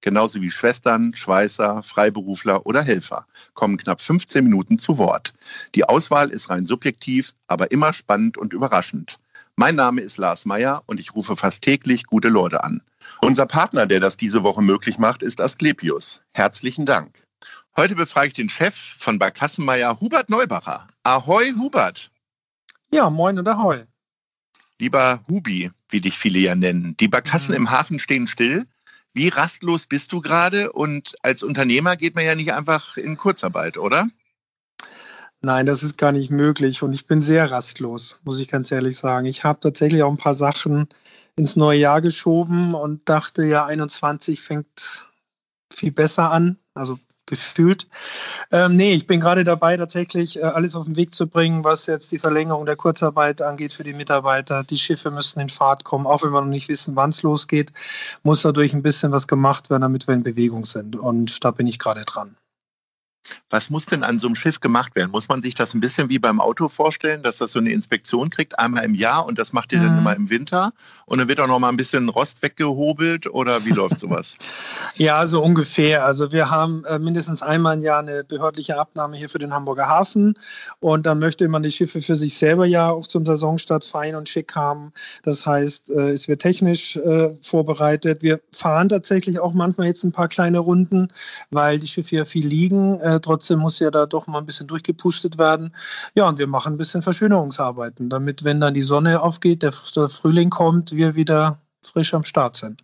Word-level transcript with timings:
genauso 0.00 0.40
wie 0.40 0.50
Schwestern, 0.50 1.14
Schweißer, 1.14 1.82
Freiberufler 1.82 2.66
oder 2.66 2.82
Helfer, 2.82 3.26
kommen 3.54 3.76
knapp 3.76 4.00
15 4.00 4.44
Minuten 4.44 4.78
zu 4.78 4.98
Wort. 4.98 5.32
Die 5.74 5.84
Auswahl 5.84 6.30
ist 6.30 6.50
rein 6.50 6.66
subjektiv, 6.66 7.34
aber 7.46 7.70
immer 7.70 7.92
spannend 7.92 8.38
und 8.38 8.52
überraschend. 8.52 9.18
Mein 9.56 9.74
Name 9.74 10.00
ist 10.00 10.18
Lars 10.18 10.44
Meyer 10.44 10.82
und 10.86 11.00
ich 11.00 11.14
rufe 11.14 11.34
fast 11.34 11.62
täglich 11.62 12.04
gute 12.04 12.28
Leute 12.28 12.62
an. 12.62 12.80
Unser 13.20 13.46
Partner, 13.46 13.86
der 13.86 13.98
das 13.98 14.16
diese 14.16 14.42
Woche 14.44 14.62
möglich 14.62 14.98
macht, 14.98 15.22
ist 15.22 15.40
Asklepios. 15.40 16.22
Herzlichen 16.32 16.86
Dank. 16.86 17.22
Heute 17.76 17.96
befrage 17.96 18.28
ich 18.28 18.34
den 18.34 18.50
Chef 18.50 18.76
von 18.76 19.18
Barkassenmeier, 19.18 19.98
Hubert 20.00 20.30
Neubacher. 20.30 20.86
Ahoi, 21.02 21.52
Hubert. 21.58 22.10
Ja, 22.92 23.10
moin 23.10 23.38
und 23.38 23.48
ahoi. 23.48 23.84
Lieber 24.80 25.20
Hubi, 25.28 25.70
wie 25.90 26.00
dich 26.00 26.16
viele 26.16 26.38
ja 26.38 26.54
nennen, 26.54 26.96
die 26.98 27.08
Barkassen 27.08 27.50
mhm. 27.50 27.56
im 27.56 27.70
Hafen 27.70 27.98
stehen 27.98 28.26
still. 28.26 28.64
Wie 29.14 29.28
rastlos 29.28 29.86
bist 29.86 30.12
du 30.12 30.20
gerade? 30.20 30.72
Und 30.72 31.16
als 31.22 31.42
Unternehmer 31.42 31.96
geht 31.96 32.14
man 32.14 32.24
ja 32.24 32.34
nicht 32.34 32.52
einfach 32.52 32.96
in 32.96 33.16
Kurzarbeit, 33.16 33.78
oder? 33.78 34.06
Nein, 35.40 35.66
das 35.66 35.82
ist 35.82 35.96
gar 35.98 36.12
nicht 36.12 36.30
möglich. 36.30 36.82
Und 36.82 36.92
ich 36.92 37.06
bin 37.06 37.22
sehr 37.22 37.50
rastlos, 37.50 38.20
muss 38.24 38.40
ich 38.40 38.48
ganz 38.48 38.70
ehrlich 38.72 38.96
sagen. 38.96 39.26
Ich 39.26 39.44
habe 39.44 39.60
tatsächlich 39.60 40.02
auch 40.02 40.10
ein 40.10 40.16
paar 40.16 40.34
Sachen 40.34 40.88
ins 41.36 41.54
neue 41.54 41.78
Jahr 41.78 42.00
geschoben 42.00 42.74
und 42.74 43.08
dachte, 43.08 43.44
ja, 43.44 43.64
21 43.66 44.42
fängt 44.42 45.04
viel 45.72 45.92
besser 45.92 46.30
an. 46.32 46.58
Also 46.74 46.98
gefühlt. 47.28 47.86
Ähm, 48.52 48.76
nee, 48.76 48.94
ich 48.94 49.06
bin 49.06 49.20
gerade 49.20 49.44
dabei, 49.44 49.76
tatsächlich 49.76 50.38
äh, 50.38 50.42
alles 50.42 50.74
auf 50.74 50.86
den 50.86 50.96
Weg 50.96 51.14
zu 51.14 51.26
bringen, 51.26 51.64
was 51.64 51.86
jetzt 51.86 52.10
die 52.12 52.18
Verlängerung 52.18 52.66
der 52.66 52.76
Kurzarbeit 52.76 53.42
angeht 53.42 53.72
für 53.72 53.84
die 53.84 53.92
Mitarbeiter. 53.92 54.64
Die 54.64 54.76
Schiffe 54.76 55.10
müssen 55.10 55.40
in 55.40 55.48
Fahrt 55.48 55.84
kommen, 55.84 56.06
auch 56.06 56.22
wenn 56.22 56.32
wir 56.32 56.40
noch 56.40 56.48
nicht 56.48 56.68
wissen, 56.68 56.96
wann 56.96 57.10
es 57.10 57.22
losgeht, 57.22 57.72
muss 58.22 58.42
dadurch 58.42 58.74
ein 58.74 58.82
bisschen 58.82 59.12
was 59.12 59.28
gemacht 59.28 59.70
werden, 59.70 59.82
damit 59.82 60.08
wir 60.08 60.14
in 60.14 60.22
Bewegung 60.22 60.64
sind. 60.64 60.96
Und 60.96 61.44
da 61.44 61.50
bin 61.50 61.66
ich 61.66 61.78
gerade 61.78 62.04
dran. 62.04 62.36
Was 63.50 63.70
muss 63.70 63.86
denn 63.86 64.02
an 64.02 64.18
so 64.18 64.28
einem 64.28 64.34
Schiff 64.34 64.60
gemacht 64.60 64.94
werden? 64.94 65.10
Muss 65.10 65.28
man 65.28 65.42
sich 65.42 65.54
das 65.54 65.74
ein 65.74 65.80
bisschen 65.80 66.08
wie 66.08 66.18
beim 66.18 66.40
Auto 66.40 66.68
vorstellen, 66.68 67.22
dass 67.22 67.38
das 67.38 67.52
so 67.52 67.58
eine 67.58 67.70
Inspektion 67.70 68.30
kriegt, 68.30 68.58
einmal 68.58 68.84
im 68.84 68.94
Jahr 68.94 69.26
und 69.26 69.38
das 69.38 69.52
macht 69.52 69.72
ihr 69.72 69.78
mhm. 69.78 69.86
dann 69.86 69.98
immer 69.98 70.16
im 70.16 70.30
Winter 70.30 70.72
und 71.06 71.18
dann 71.18 71.28
wird 71.28 71.40
auch 71.40 71.46
noch 71.46 71.58
mal 71.58 71.68
ein 71.68 71.76
bisschen 71.76 72.08
Rost 72.08 72.42
weggehobelt 72.42 73.26
oder 73.26 73.64
wie 73.64 73.70
läuft 73.70 73.98
sowas? 73.98 74.36
ja, 74.94 75.24
so 75.26 75.42
ungefähr. 75.42 76.04
Also 76.04 76.32
wir 76.32 76.50
haben 76.50 76.84
äh, 76.84 76.98
mindestens 76.98 77.42
einmal 77.42 77.76
im 77.76 77.82
Jahr 77.82 78.00
eine 78.00 78.24
behördliche 78.24 78.78
Abnahme 78.78 79.16
hier 79.16 79.28
für 79.28 79.38
den 79.38 79.52
Hamburger 79.52 79.88
Hafen 79.88 80.34
und 80.80 81.06
dann 81.06 81.18
möchte 81.18 81.48
man 81.48 81.62
die 81.62 81.70
Schiffe 81.70 82.02
für 82.02 82.14
sich 82.14 82.36
selber 82.36 82.66
ja 82.66 82.90
auch 82.90 83.06
zum 83.06 83.24
Saisonstart 83.24 83.84
fein 83.84 84.14
und 84.14 84.28
schick 84.28 84.54
haben. 84.54 84.92
Das 85.22 85.46
heißt, 85.46 85.90
äh, 85.90 86.10
es 86.10 86.28
wird 86.28 86.42
technisch 86.42 86.96
äh, 86.96 87.30
vorbereitet. 87.40 88.22
Wir 88.22 88.40
fahren 88.52 88.88
tatsächlich 88.88 89.40
auch 89.40 89.54
manchmal 89.54 89.86
jetzt 89.86 90.04
ein 90.04 90.12
paar 90.12 90.28
kleine 90.28 90.58
Runden, 90.58 91.08
weil 91.50 91.78
die 91.78 91.86
Schiffe 91.86 92.16
ja 92.16 92.24
viel 92.24 92.46
liegen. 92.46 93.00
Trotzdem 93.20 93.58
muss 93.58 93.78
ja 93.78 93.90
da 93.90 94.06
doch 94.06 94.26
mal 94.26 94.38
ein 94.38 94.46
bisschen 94.46 94.66
durchgepustet 94.66 95.38
werden. 95.38 95.74
Ja, 96.14 96.28
und 96.28 96.38
wir 96.38 96.46
machen 96.46 96.74
ein 96.74 96.78
bisschen 96.78 97.02
Verschönerungsarbeiten, 97.02 98.10
damit, 98.10 98.44
wenn 98.44 98.60
dann 98.60 98.74
die 98.74 98.82
Sonne 98.82 99.20
aufgeht, 99.22 99.62
der, 99.62 99.72
der 99.94 100.08
Frühling 100.08 100.50
kommt, 100.50 100.92
wir 100.92 101.14
wieder 101.14 101.58
frisch 101.82 102.14
am 102.14 102.24
Start 102.24 102.56
sind. 102.56 102.82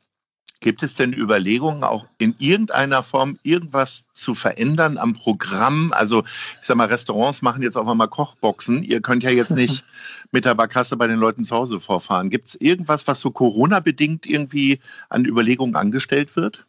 Gibt 0.64 0.82
es 0.82 0.94
denn 0.94 1.12
Überlegungen, 1.12 1.84
auch 1.84 2.06
in 2.16 2.34
irgendeiner 2.38 3.02
Form 3.02 3.38
irgendwas 3.42 4.06
zu 4.14 4.34
verändern 4.34 4.96
am 4.96 5.12
Programm? 5.12 5.92
Also, 5.94 6.22
ich 6.22 6.66
sag 6.66 6.78
mal, 6.78 6.86
Restaurants 6.86 7.42
machen 7.42 7.62
jetzt 7.62 7.76
auch 7.76 7.92
mal 7.94 8.06
Kochboxen. 8.06 8.82
Ihr 8.82 9.02
könnt 9.02 9.22
ja 9.24 9.30
jetzt 9.30 9.50
nicht 9.50 9.84
mit 10.32 10.46
der 10.46 10.54
Barkasse 10.54 10.96
bei 10.96 11.06
den 11.06 11.18
Leuten 11.18 11.44
zu 11.44 11.54
Hause 11.54 11.80
vorfahren. 11.80 12.30
Gibt 12.30 12.46
es 12.46 12.54
irgendwas, 12.54 13.06
was 13.06 13.20
so 13.20 13.30
Corona-bedingt 13.30 14.24
irgendwie 14.24 14.80
an 15.10 15.26
Überlegungen 15.26 15.76
angestellt 15.76 16.34
wird? 16.34 16.64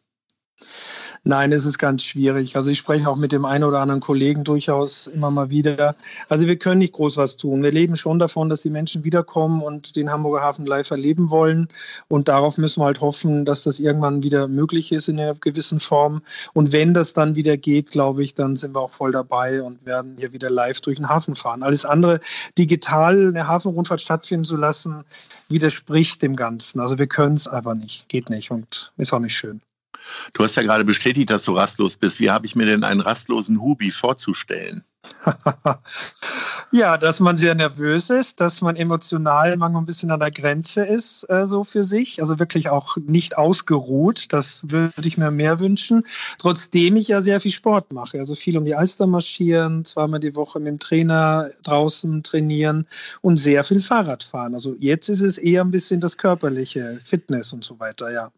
Nein, 1.27 1.51
es 1.53 1.65
ist 1.65 1.79
ganz 1.79 2.03
schwierig. 2.03 2.55
Also 2.55 2.69
ich 2.69 2.77
spreche 2.77 3.09
auch 3.09 3.15
mit 3.15 3.31
dem 3.31 3.45
einen 3.45 3.63
oder 3.63 3.79
anderen 3.79 3.99
Kollegen 3.99 4.43
durchaus 4.43 5.07
immer 5.07 5.31
mal 5.31 5.49
wieder. 5.49 5.95
Also 6.29 6.45
wir 6.45 6.55
können 6.55 6.77
nicht 6.77 6.93
groß 6.93 7.17
was 7.17 7.35
tun. 7.35 7.63
Wir 7.63 7.71
leben 7.71 7.95
schon 7.95 8.19
davon, 8.19 8.47
dass 8.47 8.61
die 8.61 8.69
Menschen 8.69 9.03
wiederkommen 9.03 9.63
und 9.63 9.95
den 9.95 10.11
Hamburger 10.11 10.43
Hafen 10.43 10.67
live 10.67 10.91
erleben 10.91 11.31
wollen. 11.31 11.67
Und 12.09 12.27
darauf 12.27 12.59
müssen 12.59 12.79
wir 12.79 12.85
halt 12.85 13.01
hoffen, 13.01 13.43
dass 13.43 13.63
das 13.63 13.79
irgendwann 13.79 14.21
wieder 14.21 14.47
möglich 14.47 14.91
ist 14.91 15.07
in 15.09 15.19
einer 15.19 15.33
gewissen 15.33 15.79
Form. 15.79 16.21
Und 16.53 16.73
wenn 16.73 16.93
das 16.93 17.13
dann 17.13 17.35
wieder 17.35 17.57
geht, 17.57 17.89
glaube 17.89 18.23
ich, 18.23 18.35
dann 18.35 18.55
sind 18.55 18.75
wir 18.75 18.81
auch 18.81 18.91
voll 18.91 19.11
dabei 19.11 19.63
und 19.63 19.83
werden 19.83 20.17
hier 20.19 20.31
wieder 20.31 20.51
live 20.51 20.79
durch 20.81 20.97
den 20.97 21.09
Hafen 21.09 21.35
fahren. 21.35 21.63
Alles 21.63 21.85
andere, 21.85 22.19
digital 22.55 23.29
eine 23.29 23.47
Hafenrundfahrt 23.47 24.01
stattfinden 24.01 24.45
zu 24.45 24.57
lassen, 24.57 25.03
widerspricht 25.49 26.21
dem 26.21 26.35
Ganzen. 26.35 26.79
Also 26.81 26.99
wir 26.99 27.07
können 27.07 27.33
es 27.33 27.47
einfach 27.47 27.73
nicht. 27.73 28.09
Geht 28.09 28.29
nicht 28.29 28.51
und 28.51 28.93
ist 28.97 29.11
auch 29.11 29.17
nicht 29.17 29.35
schön. 29.35 29.59
Du 30.33 30.43
hast 30.43 30.55
ja 30.55 30.63
gerade 30.63 30.85
bestätigt, 30.85 31.29
dass 31.29 31.43
du 31.43 31.53
rastlos 31.53 31.95
bist. 31.95 32.19
Wie 32.19 32.31
habe 32.31 32.45
ich 32.45 32.55
mir 32.55 32.65
denn 32.65 32.83
einen 32.83 33.01
rastlosen 33.01 33.61
Hubi 33.61 33.91
vorzustellen? 33.91 34.83
ja, 36.71 36.97
dass 36.97 37.19
man 37.19 37.37
sehr 37.37 37.55
nervös 37.55 38.09
ist, 38.09 38.39
dass 38.39 38.61
man 38.61 38.75
emotional 38.75 39.55
manchmal 39.57 39.81
ein 39.81 39.85
bisschen 39.85 40.11
an 40.11 40.19
der 40.19 40.31
Grenze 40.31 40.85
ist, 40.85 41.29
äh, 41.29 41.45
so 41.45 41.63
für 41.63 41.83
sich. 41.83 42.21
Also 42.21 42.39
wirklich 42.39 42.69
auch 42.69 42.97
nicht 42.97 43.37
ausgeruht. 43.37 44.33
Das 44.33 44.69
würde 44.69 45.07
ich 45.07 45.17
mir 45.17 45.31
mehr 45.31 45.59
wünschen. 45.59 46.03
Trotzdem 46.37 46.95
ich 46.95 47.07
ja 47.07 47.21
sehr 47.21 47.39
viel 47.39 47.51
Sport 47.51 47.91
mache. 47.91 48.19
Also 48.19 48.35
viel 48.35 48.57
um 48.57 48.65
die 48.65 48.75
Alster 48.75 49.07
marschieren, 49.07 49.85
zweimal 49.85 50.19
die 50.19 50.35
Woche 50.35 50.59
mit 50.59 50.67
dem 50.67 50.79
Trainer 50.79 51.49
draußen 51.63 52.23
trainieren 52.23 52.87
und 53.21 53.37
sehr 53.37 53.63
viel 53.63 53.81
Fahrrad 53.81 54.23
fahren. 54.23 54.53
Also 54.53 54.75
jetzt 54.79 55.09
ist 55.09 55.21
es 55.21 55.37
eher 55.37 55.63
ein 55.63 55.71
bisschen 55.71 56.01
das 56.01 56.17
körperliche, 56.17 56.99
Fitness 57.03 57.53
und 57.53 57.63
so 57.63 57.79
weiter, 57.79 58.11
ja. 58.11 58.31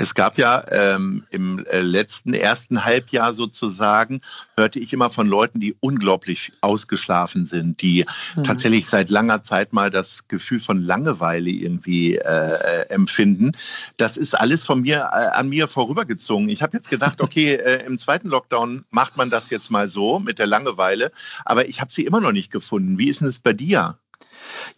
Es 0.00 0.14
gab 0.14 0.38
ja 0.38 0.64
ähm, 0.70 1.26
im 1.28 1.62
äh, 1.66 1.80
letzten 1.80 2.32
ersten 2.32 2.86
Halbjahr 2.86 3.34
sozusagen, 3.34 4.22
hörte 4.56 4.78
ich 4.78 4.94
immer 4.94 5.10
von 5.10 5.28
Leuten, 5.28 5.60
die 5.60 5.76
unglaublich 5.80 6.52
ausgeschlafen 6.62 7.44
sind, 7.44 7.82
die 7.82 8.06
mhm. 8.34 8.44
tatsächlich 8.44 8.88
seit 8.88 9.10
langer 9.10 9.42
Zeit 9.42 9.74
mal 9.74 9.90
das 9.90 10.26
Gefühl 10.26 10.58
von 10.58 10.80
Langeweile 10.80 11.50
irgendwie 11.50 12.16
äh, 12.16 12.22
äh 12.22 12.88
empfinden. 12.88 13.52
Das 13.98 14.16
ist 14.16 14.34
alles 14.34 14.64
von 14.64 14.80
mir 14.80 15.10
äh, 15.12 15.36
an 15.36 15.50
mir 15.50 15.68
vorübergezogen. 15.68 16.48
Ich 16.48 16.62
habe 16.62 16.78
jetzt 16.78 16.88
gedacht, 16.88 17.20
okay, 17.20 17.56
äh, 17.56 17.84
im 17.84 17.98
zweiten 17.98 18.28
Lockdown 18.28 18.86
macht 18.90 19.18
man 19.18 19.28
das 19.28 19.50
jetzt 19.50 19.70
mal 19.70 19.86
so 19.86 20.18
mit 20.18 20.38
der 20.38 20.46
Langeweile, 20.46 21.12
aber 21.44 21.68
ich 21.68 21.82
habe 21.82 21.92
sie 21.92 22.06
immer 22.06 22.22
noch 22.22 22.32
nicht 22.32 22.50
gefunden. 22.50 22.96
Wie 22.96 23.10
ist 23.10 23.20
denn 23.20 23.28
es 23.28 23.38
bei 23.38 23.52
dir? 23.52 23.98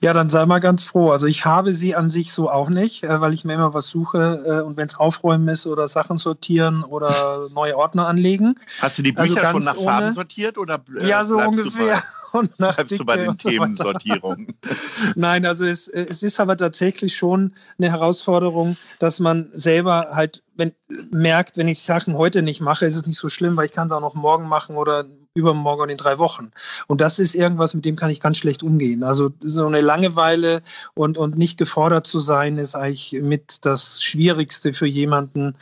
Ja, 0.01 0.13
dann 0.13 0.29
sei 0.29 0.45
mal 0.47 0.59
ganz 0.59 0.83
froh. 0.83 1.11
Also 1.11 1.27
ich 1.27 1.45
habe 1.45 1.73
sie 1.73 1.95
an 1.95 2.11
sich 2.11 2.33
so 2.33 2.51
auch 2.51 2.69
nicht, 2.69 3.05
äh, 3.05 3.21
weil 3.21 3.33
ich 3.35 3.45
mir 3.45 3.55
immer 3.55 3.75
was 3.75 3.89
suche 3.89 4.43
äh, 4.45 4.63
und 4.63 4.77
wenn 4.77 4.89
es 4.89 4.97
aufräumen 4.97 5.49
ist 5.49 5.67
oder 5.67 5.87
Sachen 5.89 6.19
sortieren 6.19 6.83
oder 6.83 7.49
neue 7.55 7.77
Ordner 7.77 8.09
anlegen. 8.09 8.55
Hast 8.81 8.99
du 8.99 9.03
die 9.03 9.17
also 9.17 9.35
Bücher 9.35 9.47
also 9.47 9.59
schon 9.59 9.65
nach 9.65 9.77
ohne, 9.77 9.85
Farben 9.85 10.13
sortiert 10.13 10.59
oder 10.59 10.83
äh, 11.01 11.07
ja 11.07 11.25
so 11.25 11.39
ungefähr? 11.39 12.03
und 12.33 12.59
nach 12.59 12.75
bleibst 12.75 12.99
du 12.99 13.05
bei 13.05 13.17
den 13.17 13.37
Themensortierungen? 13.39 14.49
Nein, 15.15 15.47
also 15.47 15.67
es, 15.67 15.87
es 15.89 16.23
ist 16.23 16.41
aber 16.41 16.57
tatsächlich 16.57 17.15
schon 17.15 17.53
eine 17.79 17.91
Herausforderung, 17.91 18.77
dass 18.99 19.21
man 19.21 19.49
selber 19.53 20.09
halt 20.13 20.43
wenn, 20.57 20.73
merkt, 21.11 21.57
wenn 21.57 21.69
ich 21.69 21.81
Sachen 21.81 22.17
heute 22.17 22.43
nicht 22.43 22.61
mache, 22.61 22.85
ist 22.85 22.95
es 22.95 23.07
nicht 23.07 23.19
so 23.19 23.29
schlimm, 23.29 23.57
weil 23.57 23.67
ich 23.67 23.73
kann 23.73 23.87
es 23.87 23.93
auch 23.93 24.01
noch 24.01 24.15
morgen 24.15 24.49
machen 24.49 24.77
oder 24.77 25.05
übermorgen 25.35 25.83
und 25.83 25.89
in 25.89 25.97
drei 25.97 26.19
Wochen. 26.19 26.51
Und 26.87 27.01
das 27.01 27.19
ist 27.19 27.35
irgendwas, 27.35 27.75
mit 27.75 27.85
dem 27.85 27.97
kann 27.97 28.11
ich 28.11 28.21
ganz 28.21 28.39
schlecht 28.39 28.63
umgehen. 28.63 29.03
Also 29.03 29.31
so 29.41 29.67
eine 29.67 29.81
Langeweile 29.81 30.63
und, 30.95 31.19
und 31.19 31.39
nicht 31.39 31.59
gefordert 31.59 32.07
zu 32.07 32.21
sein, 32.21 32.59
ist 32.59 32.75
eigentlich 32.75 33.13
mit 33.23 33.65
das 33.65 34.03
Schwierigste 34.03 34.75
für 34.75 34.87
jemanden 34.87 35.55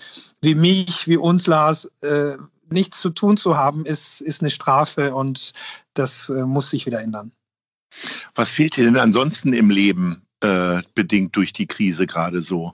wie 0.43 0.55
mich, 0.55 1.07
wie 1.07 1.17
uns, 1.17 1.47
Lars. 1.47 1.91
Äh, 2.03 2.37
nichts 2.73 3.01
zu 3.01 3.11
tun 3.11 3.37
zu 3.37 3.57
haben, 3.57 3.85
ist, 3.85 4.21
ist 4.21 4.43
eine 4.43 4.51
Strafe 4.51 5.15
und 5.15 5.53
das 5.95 6.29
äh, 6.29 6.43
muss 6.43 6.71
sich 6.71 6.87
wieder 6.87 7.01
ändern. 7.01 7.33
Was 8.35 8.51
fehlt 8.51 8.77
dir 8.77 8.85
denn 8.85 8.97
ansonsten 8.97 9.53
im 9.53 9.71
Leben 9.71 10.23
äh, 10.41 10.81
bedingt 10.95 11.35
durch 11.35 11.53
die 11.53 11.67
Krise 11.67 12.07
gerade 12.07 12.41
so? 12.41 12.73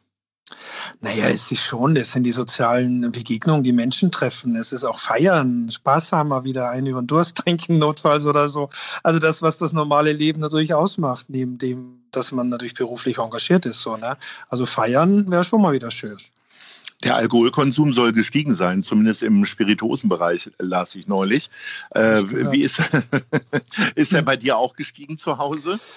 Naja, 1.00 1.28
es 1.28 1.50
ist 1.50 1.62
schon, 1.62 1.96
es 1.96 2.12
sind 2.12 2.22
die 2.22 2.32
sozialen 2.32 3.10
Begegnungen, 3.10 3.64
die 3.64 3.72
Menschen 3.72 4.12
treffen. 4.12 4.54
Es 4.56 4.72
ist 4.72 4.84
auch 4.84 4.98
Feiern, 4.98 5.68
Spaß 5.70 6.12
haben, 6.12 6.28
mal 6.28 6.44
wieder 6.44 6.70
einen 6.70 6.86
über 6.86 7.02
den 7.02 7.06
Durst 7.08 7.36
trinken, 7.38 7.78
notfalls 7.78 8.26
oder 8.26 8.48
so. 8.48 8.70
Also 9.02 9.18
das, 9.18 9.42
was 9.42 9.58
das 9.58 9.72
normale 9.72 10.12
Leben 10.12 10.40
natürlich 10.40 10.72
ausmacht, 10.72 11.26
neben 11.28 11.58
dem, 11.58 12.00
dass 12.12 12.32
man 12.32 12.48
natürlich 12.48 12.74
beruflich 12.74 13.18
engagiert 13.18 13.66
ist. 13.66 13.82
So, 13.82 13.96
ne? 13.96 14.16
Also 14.48 14.66
feiern 14.66 15.30
wäre 15.30 15.44
schon 15.44 15.62
mal 15.62 15.72
wieder 15.72 15.90
schön. 15.90 16.16
Der 17.04 17.14
Alkoholkonsum 17.14 17.92
soll 17.92 18.12
gestiegen 18.12 18.54
sein, 18.54 18.82
zumindest 18.82 19.22
im 19.22 19.44
Spirituosenbereich, 19.44 20.50
las 20.58 20.94
ich 20.94 21.06
neulich. 21.06 21.50
Äh, 21.94 22.22
wie 22.50 22.62
ist, 22.62 22.80
ist 23.94 24.14
er 24.14 24.22
bei 24.22 24.36
dir 24.36 24.56
auch 24.56 24.74
gestiegen 24.74 25.18
zu 25.18 25.38
Hause? 25.38 25.78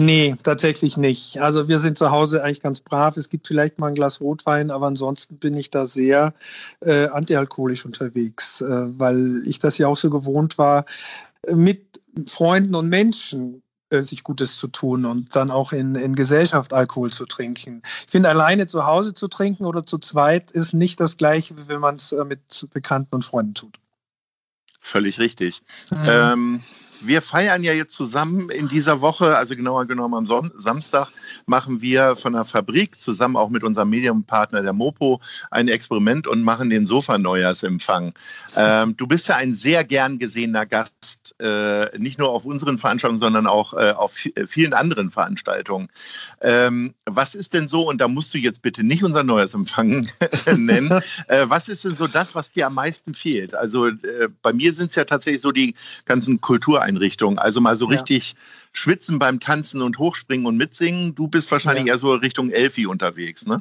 Nee, 0.00 0.36
tatsächlich 0.44 0.96
nicht. 0.96 1.40
Also 1.40 1.66
wir 1.66 1.78
sind 1.80 1.98
zu 1.98 2.12
Hause 2.12 2.44
eigentlich 2.44 2.60
ganz 2.60 2.78
brav. 2.80 3.16
Es 3.16 3.30
gibt 3.30 3.48
vielleicht 3.48 3.80
mal 3.80 3.88
ein 3.88 3.96
Glas 3.96 4.20
Rotwein, 4.20 4.70
aber 4.70 4.86
ansonsten 4.86 5.38
bin 5.38 5.56
ich 5.56 5.70
da 5.72 5.86
sehr 5.86 6.32
äh, 6.80 7.08
antialkoholisch 7.08 7.84
unterwegs, 7.84 8.60
äh, 8.60 8.66
weil 8.68 9.42
ich 9.44 9.58
das 9.58 9.76
ja 9.76 9.88
auch 9.88 9.96
so 9.96 10.08
gewohnt 10.08 10.56
war, 10.56 10.84
mit 11.52 12.00
Freunden 12.28 12.76
und 12.76 12.88
Menschen 12.88 13.62
sich 13.90 14.22
Gutes 14.22 14.56
zu 14.56 14.68
tun 14.68 15.04
und 15.04 15.34
dann 15.34 15.50
auch 15.50 15.72
in, 15.72 15.94
in 15.94 16.14
Gesellschaft 16.14 16.72
Alkohol 16.72 17.10
zu 17.10 17.26
trinken. 17.26 17.82
Ich 17.84 18.10
finde, 18.10 18.28
alleine 18.28 18.66
zu 18.66 18.86
Hause 18.86 19.14
zu 19.14 19.28
trinken 19.28 19.64
oder 19.64 19.86
zu 19.86 19.98
zweit 19.98 20.50
ist 20.50 20.74
nicht 20.74 21.00
das 21.00 21.16
gleiche, 21.16 21.56
wie 21.56 21.68
wenn 21.68 21.80
man 21.80 21.96
es 21.96 22.12
äh, 22.12 22.24
mit 22.24 22.68
Bekannten 22.72 23.14
und 23.14 23.24
Freunden 23.24 23.54
tut. 23.54 23.78
Völlig 24.80 25.18
richtig. 25.18 25.62
Mhm. 25.90 25.96
Ähm, 26.06 26.62
wir 27.02 27.22
feiern 27.22 27.62
ja 27.62 27.72
jetzt 27.72 27.94
zusammen 27.94 28.50
in 28.50 28.68
dieser 28.68 29.00
Woche, 29.00 29.36
also 29.36 29.54
genauer 29.56 29.86
genommen 29.86 30.14
am 30.14 30.26
Son 30.26 30.50
Samstag, 30.56 31.08
machen 31.46 31.80
wir 31.80 32.16
von 32.16 32.32
der 32.32 32.44
Fabrik 32.44 32.96
zusammen 32.96 33.36
auch 33.36 33.50
mit 33.50 33.62
unserem 33.62 33.90
Medienpartner 33.90 34.62
der 34.62 34.72
Mopo 34.72 35.20
ein 35.50 35.68
Experiment 35.68 36.26
und 36.26 36.42
machen 36.42 36.70
den 36.70 36.86
Sofa-Neujahrsempfang. 36.86 38.14
Ähm, 38.56 38.96
du 38.96 39.06
bist 39.06 39.28
ja 39.28 39.36
ein 39.36 39.54
sehr 39.54 39.84
gern 39.84 40.18
gesehener 40.18 40.66
Gast, 40.66 41.34
äh, 41.40 41.96
nicht 41.98 42.18
nur 42.18 42.30
auf 42.30 42.44
unseren 42.44 42.78
Veranstaltungen, 42.78 43.20
sondern 43.20 43.46
auch 43.46 43.74
äh, 43.74 43.92
auf 43.92 44.14
vielen 44.46 44.72
anderen 44.72 45.10
Veranstaltungen. 45.10 45.88
Ähm, 46.40 46.94
was 47.04 47.34
ist 47.34 47.54
denn 47.54 47.68
so, 47.68 47.88
und 47.88 48.00
da 48.00 48.08
musst 48.08 48.34
du 48.34 48.38
jetzt 48.38 48.62
bitte 48.62 48.82
nicht 48.82 49.04
unser 49.04 49.22
Neujahrsempfang 49.22 50.08
nennen, 50.56 50.90
äh, 51.28 51.46
was 51.48 51.68
ist 51.68 51.84
denn 51.84 51.94
so 51.94 52.06
das, 52.06 52.34
was 52.34 52.52
dir 52.52 52.66
am 52.66 52.74
meisten 52.74 53.14
fehlt? 53.14 53.54
Also 53.54 53.86
äh, 53.86 54.28
bei 54.42 54.52
mir 54.52 54.72
sind 54.72 54.90
es 54.90 54.96
ja 54.96 55.04
tatsächlich 55.04 55.42
so 55.42 55.52
die 55.52 55.74
ganzen 56.04 56.40
Kultur 56.40 56.82
Einrichtung. 56.88 57.38
Also 57.38 57.60
mal 57.60 57.76
so 57.76 57.86
richtig 57.86 58.34
schwitzen 58.78 59.18
beim 59.18 59.40
Tanzen 59.40 59.82
und 59.82 59.98
Hochspringen 59.98 60.46
und 60.46 60.56
Mitsingen. 60.56 61.14
Du 61.14 61.28
bist 61.28 61.50
wahrscheinlich 61.50 61.86
ja. 61.86 61.94
eher 61.94 61.98
so 61.98 62.12
Richtung 62.14 62.50
Elfi 62.50 62.86
unterwegs, 62.86 63.46
ne? 63.46 63.60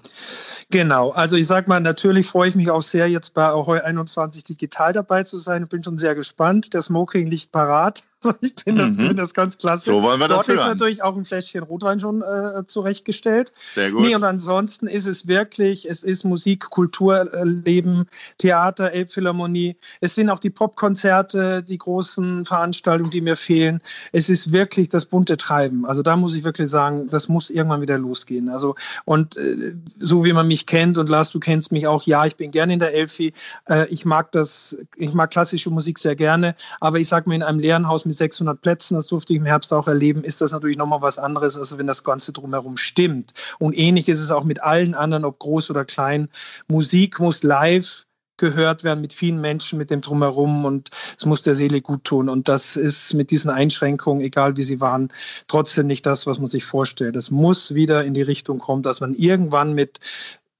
Genau. 0.70 1.12
Also 1.12 1.36
ich 1.36 1.48
sag 1.48 1.68
mal, 1.68 1.80
natürlich 1.80 2.28
freue 2.28 2.50
ich 2.50 2.56
mich 2.56 2.70
auch 2.70 2.82
sehr, 2.82 3.10
jetzt 3.10 3.34
bei 3.34 3.46
Ahoy 3.46 3.80
21 3.80 4.44
digital 4.44 4.94
dabei 4.94 5.24
zu 5.24 5.40
sein. 5.40 5.64
Ich 5.64 5.70
bin 5.70 5.84
schon 5.84 5.98
sehr 5.98 6.16
gespannt. 6.16 6.74
Der 6.74 6.82
Smoking 6.82 7.28
liegt 7.28 7.52
parat. 7.52 8.04
ich 8.42 8.54
finde 8.64 8.88
das, 8.88 8.98
mhm. 8.98 9.16
das 9.16 9.34
ganz 9.34 9.58
klasse. 9.58 9.92
So 9.92 10.02
wollen 10.02 10.20
wir 10.20 10.28
Dort 10.28 10.42
das 10.42 10.48
hören. 10.48 10.60
ist 10.60 10.66
natürlich 10.66 11.04
auch 11.04 11.16
ein 11.16 11.26
Fläschchen 11.26 11.64
Rotwein 11.64 12.00
schon 12.00 12.22
äh, 12.22 12.66
zurechtgestellt. 12.66 13.52
Sehr 13.56 13.92
gut. 13.92 14.02
Nee, 14.02 14.16
und 14.16 14.24
ansonsten 14.24 14.88
ist 14.88 15.06
es 15.06 15.28
wirklich, 15.28 15.88
es 15.88 16.04
ist 16.04 16.24
Musik, 16.24 16.70
Kulturleben, 16.70 18.08
Theater, 18.38 18.92
Elbphilharmonie. 18.92 19.78
Es 20.02 20.16
sind 20.16 20.30
auch 20.30 20.40
die 20.40 20.50
Popkonzerte, 20.50 21.64
die 21.64 21.78
großen 21.78 22.46
Veranstaltungen, 22.46 23.12
die 23.12 23.22
mir 23.22 23.36
fehlen. 23.36 23.82
Es 24.12 24.30
ist 24.30 24.52
wirklich 24.52 24.90
das 24.90 25.06
bunte 25.10 25.38
Treiben. 25.38 25.86
Also 25.86 26.02
da 26.02 26.16
muss 26.16 26.36
ich 26.36 26.44
wirklich 26.44 26.70
sagen, 26.70 27.08
das 27.10 27.28
muss 27.28 27.50
irgendwann 27.50 27.82
wieder 27.82 27.98
losgehen. 27.98 28.50
Also 28.50 28.76
und 29.06 29.38
äh, 29.38 29.76
so 30.00 30.26
wie 30.26 30.34
man 30.34 30.48
mich 30.48 30.66
kennt 30.66 30.98
und 30.98 31.10
Lars, 31.10 31.32
du 31.32 31.40
kennst 31.40 31.72
mich 31.72 31.88
auch, 31.88 32.04
ja, 32.04 32.26
ich 32.26 32.36
bin 32.36 32.52
gerne 32.52 32.74
in 32.74 32.80
der 32.80 32.94
Elfi. 32.94 33.34
Äh, 33.68 33.88
ich 33.88 34.06
mag 34.06 34.32
das, 34.32 34.78
ich 34.98 35.14
mag 35.14 35.30
klassische 35.30 35.70
Musik 35.70 36.00
sehr 36.00 36.16
gerne, 36.16 36.56
aber 36.80 37.00
ich 37.00 37.08
sag 37.08 37.28
mir 37.28 37.36
in 37.36 37.44
einem 37.44 37.60
leeren 37.60 37.88
Haus 37.88 38.06
mit 38.06 38.16
600 38.16 38.62
Plätzen, 38.62 38.96
das 38.96 39.08
durfte 39.08 39.34
ich 39.34 39.40
im 39.40 39.46
Herbst 39.46 39.74
auch 39.74 39.88
erleben, 39.88 40.24
ist 40.24 40.42
das 40.42 40.52
natürlich 40.52 40.78
nochmal 40.78 41.02
was 41.02 41.18
anderes, 41.18 41.58
als 41.58 41.78
wenn 41.78 41.88
das 41.88 42.04
Ganze 42.04 42.34
drumherum 42.34 42.78
stimmt. 42.78 43.34
Und 43.60 43.78
ähnlich 43.78 44.10
ist 44.10 44.20
es 44.20 44.32
auch 44.32 44.44
mit 44.44 44.64
allen 44.64 44.96
anderen, 44.96 45.26
ob 45.26 45.40
groß 45.40 45.70
oder 45.70 45.86
klein. 45.86 46.30
Musik 46.68 47.20
muss 47.20 47.44
live 47.44 48.07
gehört 48.38 48.84
werden 48.84 49.02
mit 49.02 49.14
vielen 49.14 49.42
Menschen, 49.42 49.78
mit 49.78 49.90
dem 49.90 50.02
Drumherum 50.02 50.66
und 50.66 50.90
es 51.18 51.26
muss 51.26 51.42
der 51.42 51.56
Seele 51.56 51.82
gut 51.82 52.04
tun. 52.04 52.30
Und 52.30 52.48
das 52.48 52.76
ist 52.76 53.14
mit 53.14 53.32
diesen 53.32 53.50
Einschränkungen, 53.50 54.22
egal 54.22 54.58
wie 54.58 54.64
sie 54.64 54.82
waren, 54.82 55.10
trotzdem 55.48 55.88
nicht 55.88 56.06
das, 56.06 56.28
was 56.28 56.40
man 56.40 56.48
sich 56.48 56.66
vorstellt. 56.66 57.16
Es 57.16 57.32
muss 57.32 57.74
wieder 57.74 58.04
in 58.04 58.14
die 58.14 58.22
Richtung 58.22 58.60
kommen, 58.60 58.84
dass 58.84 59.02
man 59.02 59.14
irgendwann 59.14 59.74
mit 59.74 60.00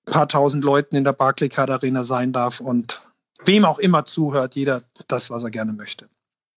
ein 0.08 0.14
paar 0.14 0.28
tausend 0.28 0.64
Leuten 0.64 0.96
in 0.96 1.04
der 1.04 1.14
Barclaycard 1.14 1.70
Arena 1.70 2.04
sein 2.04 2.34
darf 2.34 2.60
und 2.60 3.02
wem 3.46 3.66
auch 3.66 3.80
immer 3.80 4.06
zuhört, 4.06 4.56
jeder 4.56 4.82
das, 5.08 5.30
was 5.30 5.44
er 5.44 5.52
gerne 5.52 5.74
möchte. 5.74 6.08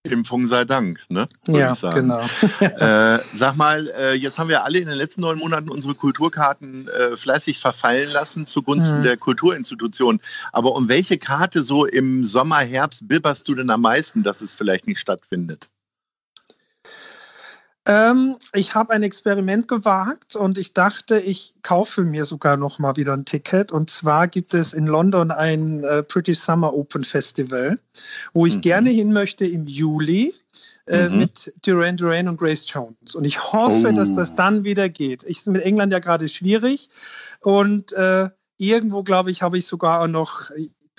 Impfung 0.09 0.49
sei 0.49 0.65
Dank, 0.65 0.99
ne? 1.11 1.29
Ja, 1.47 1.75
genau. 1.75 2.21
äh, 2.61 3.19
sag 3.19 3.57
mal, 3.57 3.87
äh, 3.99 4.15
jetzt 4.15 4.39
haben 4.39 4.49
wir 4.49 4.65
alle 4.65 4.79
in 4.79 4.89
den 4.89 4.97
letzten 4.97 5.21
neun 5.21 5.39
Monaten 5.39 5.69
unsere 5.69 5.95
Kulturkarten 5.95 6.89
äh, 6.89 7.17
fleißig 7.19 7.59
verfallen 7.59 8.11
lassen 8.11 8.47
zugunsten 8.47 9.01
mhm. 9.01 9.03
der 9.03 9.19
Kulturinstitutionen. 9.19 10.21
Aber 10.53 10.75
um 10.75 10.89
welche 10.89 11.19
Karte 11.19 11.63
so 11.63 11.85
im 11.85 12.25
Sommer, 12.25 12.61
Herbst 12.61 13.09
bibberst 13.09 13.47
du 13.47 13.55
denn 13.55 13.69
am 13.69 13.83
meisten, 13.83 14.23
dass 14.23 14.41
es 14.41 14.55
vielleicht 14.55 14.87
nicht 14.87 15.01
stattfindet? 15.01 15.69
Ähm, 17.87 18.37
ich 18.53 18.75
habe 18.75 18.93
ein 18.93 19.03
Experiment 19.03 19.67
gewagt 19.67 20.37
und 20.37 20.59
ich 20.59 20.75
dachte, 20.75 21.19
ich 21.19 21.55
kaufe 21.63 22.03
mir 22.03 22.25
sogar 22.25 22.57
noch 22.57 22.79
mal 22.79 22.97
wieder 22.97 23.15
ein 23.15 23.25
Ticket. 23.25 23.73
Und 23.73 23.91
zwar 23.91 24.29
gibt 24.29 24.55
es 24.55 24.73
in 24.73 24.87
London 24.87 25.31
ein 25.31 25.83
äh, 25.85 26.03
Pretty 26.03 26.35
Summer 26.35 26.75
Open 26.75 27.05
Festival, 27.05 27.79
wo 28.35 28.45
ich 28.47 28.57
mhm. 28.57 28.61
gerne 28.61 28.91
hin 28.91 29.13
möchte 29.13 29.47
im 29.47 29.67
Juli. 29.67 30.33
Äh, 30.87 31.09
mhm. 31.09 31.19
mit 31.19 31.53
Duran 31.65 31.97
Duran 31.97 32.27
und 32.27 32.37
Grace 32.37 32.65
Jones. 32.67 33.15
Und 33.15 33.25
ich 33.25 33.53
hoffe, 33.53 33.91
oh. 33.91 33.93
dass 33.93 34.13
das 34.15 34.35
dann 34.35 34.65
wieder 34.65 34.89
geht. 34.89 35.23
Ich 35.23 35.45
bin 35.45 35.53
mit 35.53 35.63
England 35.63 35.93
ja 35.93 36.01
gerade 36.01 36.27
schwierig 36.27 36.89
und 37.43 37.93
äh, 37.93 38.29
irgendwo, 38.59 39.05
glaube 39.05 39.31
ich, 39.31 39.43
habe 39.43 39.57
ich 39.57 39.67
sogar 39.67 40.09
noch 40.09 40.51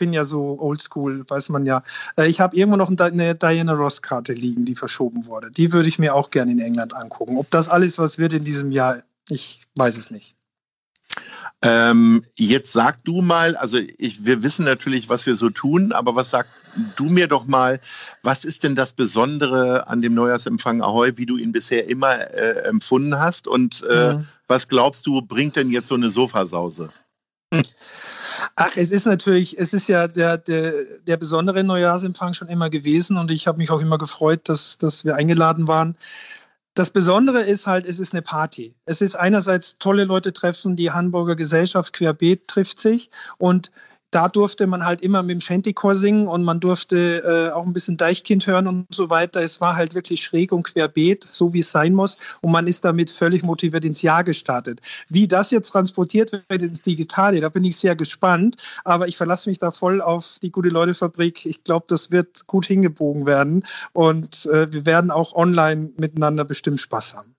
bin 0.02 0.14
ja 0.14 0.24
so 0.24 0.58
oldschool, 0.60 1.24
weiß 1.30 1.50
man 1.50 1.64
ja. 1.64 1.84
Äh, 2.18 2.28
ich 2.28 2.42
habe 2.42 2.58
irgendwo 2.58 2.76
noch 2.76 2.90
eine 2.90 3.36
Diana 3.36 3.74
Ross-Karte 3.74 4.34
liegen, 4.34 4.66
die 4.66 4.74
verschoben 4.74 5.28
wurde. 5.28 5.52
Die 5.52 5.74
würde 5.74 5.90
ich 5.90 6.00
mir 6.00 6.16
auch 6.16 6.32
gerne 6.32 6.52
in 6.52 6.60
England 6.60 6.96
angucken. 6.96 7.38
Ob 7.38 7.52
das 7.52 7.70
alles 7.70 8.00
was 8.00 8.18
wird 8.18 8.34
in 8.34 8.44
diesem 8.44 8.72
Jahr, 8.72 8.98
ich 9.30 9.62
weiß 9.76 9.98
es 9.98 10.10
nicht. 10.10 10.36
Ähm, 11.62 12.24
jetzt 12.36 12.72
sag 12.72 13.04
du 13.04 13.22
mal, 13.22 13.56
also 13.56 13.78
ich, 13.78 14.26
wir 14.26 14.42
wissen 14.42 14.66
natürlich, 14.66 15.08
was 15.08 15.28
wir 15.28 15.36
so 15.36 15.52
tun, 15.52 15.92
aber 15.92 16.16
was 16.16 16.32
sag 16.32 16.48
du 16.96 17.04
mir 17.04 17.28
doch 17.28 17.46
mal, 17.46 17.80
was 18.24 18.44
ist 18.44 18.64
denn 18.64 18.76
das 18.76 18.94
Besondere 18.94 19.88
an 19.88 20.02
dem 20.02 20.16
Neujahrsempfang 20.16 20.82
Ahoi, 20.82 21.12
wie 21.18 21.28
du 21.28 21.38
ihn 21.38 21.52
bisher 21.52 21.88
immer 21.88 22.16
äh, 22.34 22.64
empfunden 22.64 23.20
hast 23.20 23.48
und 23.48 23.84
äh, 23.88 24.14
mhm. 24.14 24.28
was 24.48 24.68
glaubst 24.68 25.06
du, 25.06 25.22
bringt 25.22 25.58
denn 25.58 25.70
jetzt 25.70 25.90
so 25.90 25.96
eine 25.96 26.10
Sofasause? 26.10 26.90
Hm. 27.54 27.62
Ach, 28.64 28.78
es 28.78 28.92
ist 28.92 29.06
natürlich, 29.06 29.58
es 29.58 29.74
ist 29.74 29.88
ja 29.88 30.08
der, 30.08 30.38
der, 30.38 30.72
der 31.08 31.18
besondere 31.18 31.64
Neujahrsempfang 31.64 32.34
schon 32.34 32.48
immer 32.48 32.70
gewesen 32.70 33.18
und 33.18 33.32
ich 33.32 33.48
habe 33.48 33.58
mich 33.58 33.72
auch 33.72 33.82
immer 33.82 33.98
gefreut, 33.98 34.42
dass, 34.50 34.78
dass 34.78 35.04
wir 35.04 35.16
eingeladen 35.16 35.68
waren. 35.68 35.96
Das 36.76 36.92
Besondere 36.92 37.42
ist 37.42 37.66
halt, 37.66 37.88
es 37.88 38.00
ist 38.00 38.14
eine 38.14 38.22
Party. 38.22 38.76
Es 38.86 39.02
ist 39.02 39.16
einerseits 39.16 39.80
tolle 39.80 40.06
Leute 40.06 40.32
treffen, 40.32 40.76
die 40.76 40.92
Hamburger 40.92 41.36
Gesellschaft 41.36 41.92
querbeet 41.94 42.48
trifft 42.48 42.80
sich 42.80 43.10
und 43.40 43.72
da 44.12 44.28
durfte 44.28 44.68
man 44.68 44.86
halt 44.86 45.02
immer 45.02 45.24
mit 45.24 45.32
dem 45.32 45.42
Shantychor 45.42 45.96
singen 45.96 46.28
und 46.28 46.44
man 46.44 46.60
durfte 46.60 47.24
äh, 47.24 47.54
auch 47.54 47.66
ein 47.66 47.74
bisschen 47.74 47.98
Deichkind 47.98 48.46
hören 48.46 48.68
und 48.68 48.86
so 48.94 49.10
weiter. 49.10 49.42
Es 49.42 49.62
war 49.62 49.76
halt 49.76 49.96
wirklich 49.96 50.22
schräg 50.22 50.52
und 50.52 50.64
querbeet, 50.64 51.24
so 51.24 51.54
wie 51.54 51.60
es 51.60 51.72
sein 51.72 51.94
muss. 51.94 52.18
Und 52.42 52.52
man 52.52 52.68
ist 52.68 52.84
damit 52.84 53.10
völlig 53.10 53.44
motiviert 53.44 53.86
ins 53.86 54.02
Jahr 54.02 54.24
gestartet. 54.24 54.82
Wie 55.10 55.28
das 55.28 55.52
jetzt 55.52 55.72
transportiert 55.72 56.32
wird 56.32 56.62
ins 56.62 56.82
Digitale, 56.82 57.40
da 57.40 57.50
bin 57.50 57.64
ich 57.64 57.78
sehr 57.78 57.96
gespannt. 57.96 58.58
Aber 58.84 59.08
ich 59.08 59.18
verlasse 59.18 59.50
mich 59.50 59.60
da 59.60 59.72
voll 59.72 60.02
auf 60.02 60.40
die 60.42 60.52
gute 60.52 60.70
Leute-Fabrik. 60.70 61.46
Ich 61.46 61.64
glaube, 61.64 61.86
das 61.88 62.12
wird 62.12 62.48
gut 62.48 62.66
hingebogen 62.66 63.26
werden. 63.26 63.64
Und 63.94 64.46
äh, 64.48 64.72
wir 64.72 64.86
werden 64.86 65.10
auch 65.10 65.34
online 65.34 65.92
miteinander 65.98 66.44
bestimmt 66.44 66.82
Spaß 66.82 67.16
haben. 67.16 67.34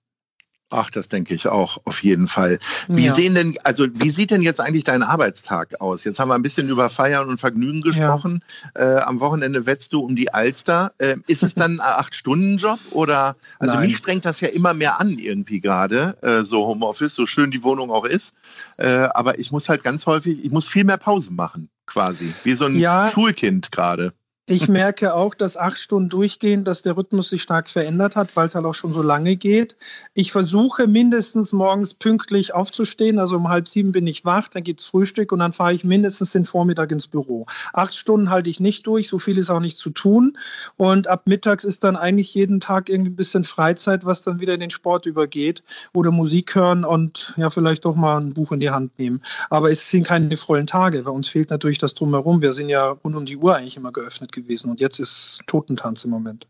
Ach, 0.73 0.89
das 0.89 1.07
denke 1.07 1.33
ich 1.33 1.47
auch, 1.47 1.77
auf 1.85 2.01
jeden 2.03 2.27
Fall. 2.27 2.59
Wie 2.87 3.05
ja. 3.05 3.13
sehen 3.13 3.35
denn, 3.35 3.55
also 3.63 3.85
wie 3.93 4.09
sieht 4.09 4.31
denn 4.31 4.41
jetzt 4.41 4.59
eigentlich 4.59 4.83
dein 4.83 5.03
Arbeitstag 5.03 5.79
aus? 5.79 6.03
Jetzt 6.03 6.19
haben 6.19 6.29
wir 6.29 6.35
ein 6.35 6.41
bisschen 6.41 6.67
über 6.67 6.89
Feiern 6.89 7.29
und 7.29 7.39
Vergnügen 7.39 7.81
gesprochen. 7.81 8.43
Ja. 8.75 8.97
Äh, 8.97 9.01
am 9.01 9.19
Wochenende 9.19 9.65
wetzt 9.65 9.93
du 9.93 9.99
um 9.99 10.15
die 10.15 10.33
Alster. 10.33 10.91
Äh, 10.97 11.17
ist 11.27 11.43
es 11.43 11.53
dann 11.53 11.79
ein 11.79 11.81
Acht-Stunden-Job 11.81 12.79
oder? 12.91 13.35
Also 13.59 13.75
Nein. 13.75 13.87
mich 13.87 13.97
strengt 13.97 14.25
das 14.25 14.41
ja 14.41 14.47
immer 14.47 14.73
mehr 14.73 14.99
an 14.99 15.17
irgendwie 15.17 15.61
gerade, 15.61 16.17
äh, 16.21 16.43
so 16.43 16.65
Homeoffice, 16.65 17.13
so 17.13 17.25
schön 17.25 17.51
die 17.51 17.63
Wohnung 17.63 17.91
auch 17.91 18.05
ist. 18.05 18.33
Äh, 18.77 19.09
aber 19.13 19.39
ich 19.39 19.51
muss 19.51 19.69
halt 19.69 19.83
ganz 19.83 20.05
häufig, 20.07 20.43
ich 20.43 20.51
muss 20.51 20.67
viel 20.67 20.83
mehr 20.83 20.97
Pausen 20.97 21.35
machen, 21.35 21.69
quasi, 21.85 22.33
wie 22.43 22.55
so 22.55 22.65
ein 22.65 22.75
ja. 22.75 23.09
Schulkind 23.09 23.71
gerade. 23.71 24.13
Ich 24.53 24.67
merke 24.67 25.15
auch, 25.15 25.33
dass 25.33 25.57
acht 25.57 25.79
Stunden 25.79 26.09
durchgehen, 26.09 26.63
dass 26.63 26.83
der 26.83 26.95
Rhythmus 26.95 27.29
sich 27.29 27.41
stark 27.41 27.67
verändert 27.67 28.15
hat, 28.15 28.35
weil 28.35 28.45
es 28.45 28.53
halt 28.53 28.65
auch 28.65 28.75
schon 28.75 28.93
so 28.93 29.01
lange 29.01 29.35
geht. 29.35 29.75
Ich 30.13 30.31
versuche 30.31 30.85
mindestens 30.85 31.53
morgens 31.53 31.95
pünktlich 31.95 32.53
aufzustehen. 32.53 33.17
Also 33.17 33.37
um 33.37 33.49
halb 33.49 33.67
sieben 33.67 33.93
bin 33.93 34.05
ich 34.05 34.25
wach, 34.25 34.49
dann 34.49 34.61
gibt's 34.61 34.85
Frühstück 34.85 35.31
und 35.31 35.39
dann 35.39 35.53
fahre 35.53 35.73
ich 35.73 35.83
mindestens 35.83 36.33
den 36.33 36.45
Vormittag 36.45 36.91
ins 36.91 37.07
Büro. 37.07 37.47
Acht 37.73 37.95
Stunden 37.95 38.29
halte 38.29 38.51
ich 38.51 38.59
nicht 38.59 38.85
durch, 38.85 39.07
so 39.07 39.17
viel 39.17 39.39
ist 39.39 39.49
auch 39.49 39.59
nicht 39.59 39.75
zu 39.75 39.89
tun. 39.89 40.37
Und 40.77 41.07
ab 41.07 41.23
mittags 41.25 41.63
ist 41.63 41.83
dann 41.83 41.95
eigentlich 41.95 42.35
jeden 42.35 42.59
Tag 42.59 42.89
irgendwie 42.89 43.09
ein 43.09 43.15
bisschen 43.15 43.45
Freizeit, 43.45 44.05
was 44.05 44.21
dann 44.21 44.39
wieder 44.39 44.53
in 44.53 44.59
den 44.59 44.69
Sport 44.69 45.07
übergeht 45.07 45.63
oder 45.95 46.11
Musik 46.11 46.53
hören 46.53 46.85
und 46.85 47.33
ja, 47.37 47.49
vielleicht 47.49 47.85
doch 47.85 47.95
mal 47.95 48.21
ein 48.21 48.35
Buch 48.35 48.51
in 48.51 48.59
die 48.59 48.69
Hand 48.69 48.99
nehmen. 48.99 49.19
Aber 49.49 49.71
es 49.71 49.89
sind 49.89 50.05
keine 50.05 50.37
vollen 50.37 50.67
Tage. 50.67 51.01
Bei 51.01 51.11
uns 51.11 51.27
fehlt 51.27 51.49
natürlich 51.49 51.79
das 51.79 51.95
Drumherum. 51.95 52.43
Wir 52.43 52.53
sind 52.53 52.69
ja 52.69 52.89
rund 53.03 53.15
um 53.15 53.25
die 53.25 53.37
Uhr 53.37 53.55
eigentlich 53.55 53.77
immer 53.77 53.91
geöffnet 53.91 54.31
gewesen 54.31 54.42
und 54.69 54.81
jetzt 54.81 54.99
ist 54.99 55.41
Totentanz 55.47 56.05
im 56.05 56.11
Moment. 56.11 56.47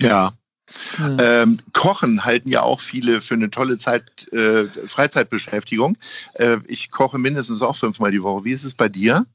Ja. 0.00 0.32
Hm. 0.96 1.16
Ähm, 1.20 1.58
Kochen 1.72 2.24
halten 2.24 2.48
ja 2.48 2.62
auch 2.62 2.80
viele 2.80 3.20
für 3.20 3.34
eine 3.34 3.50
tolle 3.50 3.78
Zeit, 3.78 4.32
äh, 4.32 4.64
Freizeitbeschäftigung. 4.64 5.96
Äh, 6.34 6.58
ich 6.66 6.90
koche 6.90 7.18
mindestens 7.18 7.62
auch 7.62 7.76
fünfmal 7.76 8.10
die 8.10 8.22
Woche. 8.22 8.44
Wie 8.44 8.52
ist 8.52 8.64
es 8.64 8.74
bei 8.74 8.88
dir? 8.88 9.26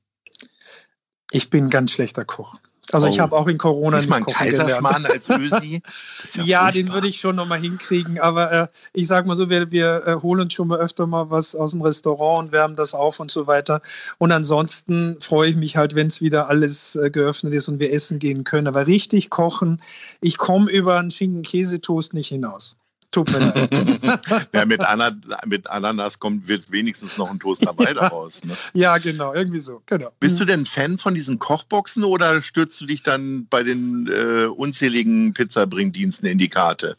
Ich 1.32 1.50
bin 1.50 1.66
ein 1.66 1.70
ganz 1.70 1.92
schlechter 1.92 2.26
Koch. 2.26 2.60
Also 2.92 3.08
oh. 3.08 3.10
ich 3.10 3.20
habe 3.20 3.36
auch 3.36 3.48
in 3.48 3.58
Corona 3.58 3.98
nicht 3.98 4.10
mal 4.10 4.24
Kaiserschmarrn 4.24 5.06
als 5.06 5.30
Ösi. 5.30 5.82
ja, 6.36 6.44
ja 6.44 6.72
den 6.72 6.92
würde 6.94 7.08
ich 7.08 7.20
schon 7.20 7.36
noch 7.36 7.48
mal 7.48 7.60
hinkriegen. 7.60 8.20
Aber 8.20 8.52
äh, 8.52 8.68
ich 8.94 9.08
sage 9.08 9.28
mal 9.28 9.36
so, 9.36 9.50
wir, 9.50 9.72
wir 9.72 10.08
äh, 10.08 10.16
holen 10.16 10.42
uns 10.42 10.54
schon 10.54 10.68
mal 10.68 10.80
öfter 10.80 11.06
mal 11.08 11.30
was 11.30 11.56
aus 11.56 11.72
dem 11.72 11.82
Restaurant 11.82 12.48
und 12.48 12.52
wärmen 12.52 12.76
das 12.76 12.94
auf 12.94 13.20
und 13.20 13.32
so 13.32 13.48
weiter. 13.48 13.82
Und 14.18 14.32
ansonsten 14.32 15.18
freue 15.20 15.50
ich 15.50 15.56
mich 15.56 15.78
halt, 15.78 15.96
wenn 15.96 16.08
es 16.08 16.22
wieder 16.22 16.50
alles 16.50 16.96
äh, 16.96 17.10
geöffnet 17.12 17.54
ist 17.54 17.68
und 17.68 17.80
wir 17.80 17.94
essen 17.94 18.20
gehen 18.20 18.44
können. 18.44 18.68
Aber 18.68 18.88
richtig 18.88 19.30
kochen, 19.30 19.82
ich 20.22 20.38
komme 20.38 20.72
über 20.72 20.98
einen 20.98 21.12
Schinken-Käsetoast 21.12 22.14
nicht 22.14 22.30
hinaus. 22.30 22.79
Tut 23.12 23.32
mir 23.32 23.40
leid. 23.40 24.50
ja, 24.54 24.66
mit, 24.66 24.86
Ana 24.86 25.12
mit 25.46 25.70
Ananas 25.70 26.20
kommt, 26.20 26.48
wird 26.48 26.72
wenigstens 26.72 27.18
noch 27.18 27.32
ein 27.32 27.40
Toast 27.40 27.66
dabei 27.66 27.94
daraus. 27.94 28.44
Ne? 28.44 28.54
Ja, 28.74 28.98
genau, 29.00 29.34
irgendwie 29.34 29.60
so. 29.60 29.82
Genau. 29.88 30.12
Bist 30.20 30.40
du 30.40 30.46
denn 30.46 30.66
Fan 30.66 31.00
von 31.00 31.16
diesen 31.16 31.40
Kochboxen 31.40 32.04
oder 32.04 32.42
stürzt 32.44 32.80
du 32.82 32.86
dich 32.86 33.02
dann 33.02 33.48
bei 33.50 33.64
den 33.64 34.08
äh, 34.08 34.46
unzähligen 34.46 35.34
Pizzabringdiensten 35.34 36.28
in 36.28 36.38
die 36.38 36.50
Karte? 36.50 36.98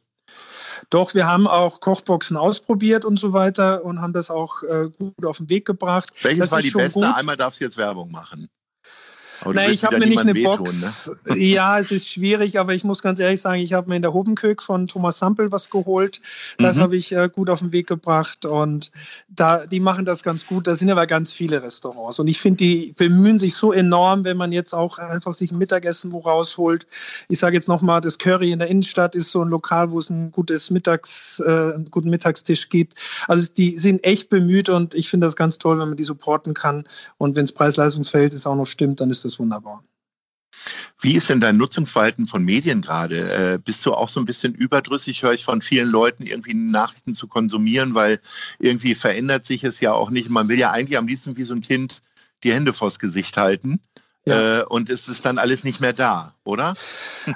Doch, 0.88 1.14
wir 1.14 1.26
haben 1.26 1.46
auch 1.46 1.78
Kochboxen 1.78 2.36
ausprobiert 2.36 3.04
und 3.04 3.16
so 3.16 3.32
weiter 3.32 3.84
und 3.84 4.00
haben 4.00 4.12
das 4.12 4.30
auch 4.30 4.64
äh, 4.64 4.88
gut 4.98 5.24
auf 5.24 5.36
den 5.36 5.48
Weg 5.48 5.64
gebracht. 5.64 6.10
Welches 6.22 6.40
das 6.40 6.50
war 6.50 6.60
die 6.60 6.70
beste? 6.70 7.00
Gut. 7.00 7.14
Einmal 7.14 7.36
darfst 7.36 7.60
du 7.60 7.64
jetzt 7.64 7.76
Werbung 7.76 8.10
machen. 8.10 8.48
Nein, 9.44 9.72
ich 9.72 9.84
habe 9.84 9.98
mir 9.98 10.06
nicht 10.06 10.20
eine 10.20 10.34
wehtun, 10.34 10.58
Box. 10.58 11.10
Ne? 11.26 11.36
Ja, 11.50 11.78
es 11.78 11.90
ist 11.90 12.08
schwierig, 12.08 12.58
aber 12.58 12.74
ich 12.74 12.84
muss 12.84 13.02
ganz 13.02 13.20
ehrlich 13.20 13.40
sagen, 13.40 13.60
ich 13.60 13.72
habe 13.72 13.88
mir 13.88 13.96
in 13.96 14.02
der 14.02 14.12
Hobenkök 14.12 14.62
von 14.62 14.86
Thomas 14.86 15.18
Sampel 15.18 15.50
was 15.50 15.70
geholt. 15.70 16.20
Das 16.58 16.76
mhm. 16.76 16.80
habe 16.80 16.96
ich 16.96 17.12
äh, 17.12 17.28
gut 17.32 17.50
auf 17.50 17.60
den 17.60 17.72
Weg 17.72 17.86
gebracht 17.86 18.44
und 18.44 18.90
da, 19.28 19.66
die 19.66 19.80
machen 19.80 20.04
das 20.04 20.22
ganz 20.22 20.46
gut. 20.46 20.66
Da 20.66 20.74
sind 20.74 20.90
aber 20.90 21.06
ganz 21.06 21.32
viele 21.32 21.62
Restaurants 21.62 22.18
und 22.18 22.28
ich 22.28 22.40
finde, 22.40 22.58
die 22.58 22.94
bemühen 22.96 23.38
sich 23.38 23.54
so 23.54 23.72
enorm, 23.72 24.24
wenn 24.24 24.36
man 24.36 24.52
jetzt 24.52 24.74
auch 24.74 24.98
einfach 24.98 25.34
sich 25.34 25.52
ein 25.52 25.58
Mittagessen 25.58 26.12
wo 26.12 26.18
rausholt. 26.18 26.86
Ich 27.28 27.38
sage 27.38 27.56
jetzt 27.56 27.68
nochmal, 27.68 28.00
das 28.00 28.18
Curry 28.18 28.52
in 28.52 28.58
der 28.58 28.68
Innenstadt 28.68 29.14
ist 29.14 29.30
so 29.30 29.42
ein 29.42 29.48
Lokal, 29.48 29.90
wo 29.90 29.98
es 29.98 30.10
ein 30.10 30.32
gutes 30.32 30.70
Mittags, 30.70 31.40
äh, 31.44 31.74
einen 31.74 31.90
guten 31.90 32.10
Mittagstisch 32.10 32.68
gibt. 32.68 32.94
Also 33.26 33.48
die 33.56 33.78
sind 33.78 34.04
echt 34.04 34.28
bemüht 34.28 34.68
und 34.68 34.94
ich 34.94 35.08
finde 35.08 35.26
das 35.26 35.36
ganz 35.36 35.58
toll, 35.58 35.78
wenn 35.78 35.88
man 35.88 35.96
die 35.96 36.04
supporten 36.04 36.54
kann 36.54 36.84
und 37.18 37.36
wenn 37.36 37.44
das 37.44 37.52
Preis-Leistungs-Verhältnis 37.52 38.46
auch 38.46 38.56
noch 38.56 38.66
stimmt, 38.66 39.00
dann 39.00 39.10
ist 39.10 39.24
das 39.24 39.29
ist 39.32 39.38
wunderbar. 39.38 39.82
Wie 41.00 41.14
ist 41.14 41.30
denn 41.30 41.40
dein 41.40 41.56
Nutzungsverhalten 41.56 42.26
von 42.26 42.44
Medien 42.44 42.82
gerade? 42.82 43.54
Äh, 43.54 43.58
bist 43.64 43.86
du 43.86 43.94
auch 43.94 44.08
so 44.08 44.20
ein 44.20 44.26
bisschen 44.26 44.54
überdrüssig, 44.54 45.22
höre 45.22 45.32
ich 45.32 45.44
von 45.44 45.62
vielen 45.62 45.88
Leuten, 45.88 46.26
irgendwie 46.26 46.52
Nachrichten 46.52 47.14
zu 47.14 47.26
konsumieren, 47.26 47.94
weil 47.94 48.20
irgendwie 48.58 48.94
verändert 48.94 49.46
sich 49.46 49.64
es 49.64 49.80
ja 49.80 49.92
auch 49.92 50.10
nicht. 50.10 50.28
Man 50.28 50.48
will 50.48 50.58
ja 50.58 50.72
eigentlich 50.72 50.98
am 50.98 51.06
liebsten 51.06 51.36
wie 51.36 51.44
so 51.44 51.54
ein 51.54 51.62
Kind 51.62 52.02
die 52.44 52.52
Hände 52.52 52.74
vors 52.74 52.98
Gesicht 52.98 53.36
halten. 53.38 53.80
Ja. 54.26 54.60
Äh, 54.60 54.64
und 54.64 54.90
es 54.90 55.08
ist 55.08 55.24
dann 55.24 55.38
alles 55.38 55.64
nicht 55.64 55.80
mehr 55.80 55.94
da, 55.94 56.34
oder? 56.44 56.74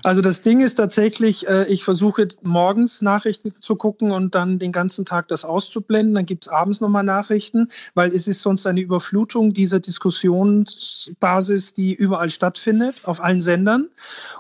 Also 0.02 0.22
das 0.22 0.40
Ding 0.40 0.60
ist 0.60 0.76
tatsächlich, 0.76 1.46
äh, 1.46 1.66
ich 1.66 1.84
versuche 1.84 2.26
morgens 2.42 3.02
Nachrichten 3.02 3.52
zu 3.60 3.76
gucken 3.76 4.12
und 4.12 4.34
dann 4.34 4.58
den 4.58 4.72
ganzen 4.72 5.04
Tag 5.04 5.28
das 5.28 5.44
auszublenden. 5.44 6.14
Dann 6.14 6.26
gibt 6.26 6.46
es 6.46 6.52
abends 6.52 6.80
nochmal 6.80 7.04
Nachrichten, 7.04 7.68
weil 7.94 8.10
es 8.10 8.26
ist 8.28 8.40
sonst 8.40 8.66
eine 8.66 8.80
Überflutung 8.80 9.50
dieser 9.50 9.78
Diskussionsbasis, 9.78 11.74
die 11.74 11.92
überall 11.92 12.30
stattfindet, 12.30 12.96
auf 13.04 13.22
allen 13.22 13.42
Sendern. 13.42 13.88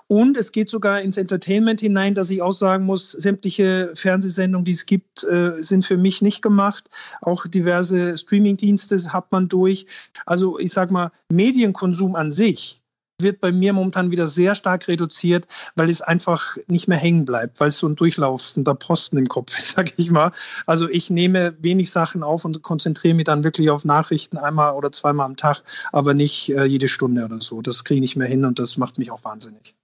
Und 0.06 0.36
es 0.38 0.50
geht 0.50 0.70
sogar 0.70 1.00
ins 1.00 1.18
Entertainment 1.18 1.80
hinein, 1.80 2.14
dass 2.14 2.30
ich 2.30 2.40
auch 2.40 2.52
sagen 2.52 2.86
muss, 2.86 3.12
sämtliche 3.12 3.90
Fernsehsendungen, 3.94 4.64
die 4.64 4.72
es 4.72 4.86
gibt, 4.86 5.24
äh, 5.24 5.62
sind 5.62 5.84
für 5.84 5.98
mich 5.98 6.22
nicht 6.22 6.40
gemacht. 6.40 6.88
Auch 7.20 7.46
diverse 7.46 8.16
Streamingdienste 8.16 9.12
hat 9.12 9.30
man 9.30 9.48
durch. 9.48 9.86
Also 10.24 10.58
ich 10.58 10.72
sage 10.72 10.92
mal, 10.92 11.10
Medienkonsum 11.28 12.16
an 12.16 12.32
sich 12.32 12.83
wird 13.24 13.40
bei 13.40 13.50
mir 13.50 13.72
momentan 13.72 14.12
wieder 14.12 14.28
sehr 14.28 14.54
stark 14.54 14.86
reduziert, 14.86 15.46
weil 15.74 15.90
es 15.90 16.00
einfach 16.00 16.56
nicht 16.68 16.86
mehr 16.86 16.98
hängen 16.98 17.24
bleibt, 17.24 17.58
weil 17.58 17.68
es 17.68 17.78
so 17.78 17.88
ein 17.88 17.96
durchlaufender 17.96 18.76
Posten 18.76 19.18
im 19.18 19.26
Kopf 19.26 19.58
ist, 19.58 19.70
sage 19.74 19.92
ich 19.96 20.12
mal. 20.12 20.30
Also 20.66 20.88
ich 20.88 21.10
nehme 21.10 21.56
wenig 21.58 21.90
Sachen 21.90 22.22
auf 22.22 22.44
und 22.44 22.62
konzentriere 22.62 23.14
mich 23.14 23.24
dann 23.24 23.42
wirklich 23.42 23.70
auf 23.70 23.84
Nachrichten 23.84 24.38
einmal 24.38 24.74
oder 24.74 24.92
zweimal 24.92 25.26
am 25.26 25.36
Tag, 25.36 25.64
aber 25.90 26.14
nicht 26.14 26.50
äh, 26.50 26.64
jede 26.64 26.86
Stunde 26.86 27.24
oder 27.24 27.40
so. 27.40 27.60
Das 27.60 27.82
kriege 27.82 27.96
ich 27.96 28.02
nicht 28.02 28.16
mehr 28.16 28.28
hin 28.28 28.44
und 28.44 28.60
das 28.60 28.76
macht 28.76 28.98
mich 28.98 29.10
auch 29.10 29.24
wahnsinnig. 29.24 29.74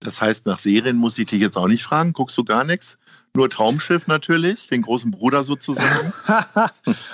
Das 0.00 0.20
heißt, 0.20 0.46
nach 0.46 0.58
Serien 0.58 0.96
muss 0.96 1.18
ich 1.18 1.28
dich 1.28 1.40
jetzt 1.40 1.56
auch 1.56 1.68
nicht 1.68 1.82
fragen. 1.82 2.12
Guckst 2.12 2.36
du 2.36 2.44
gar 2.44 2.64
nichts? 2.64 2.98
Nur 3.34 3.50
Traumschiff 3.50 4.06
natürlich, 4.06 4.68
den 4.68 4.82
großen 4.82 5.10
Bruder 5.10 5.44
sozusagen. 5.44 6.12